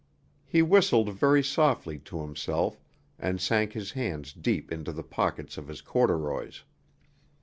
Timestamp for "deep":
4.33-4.71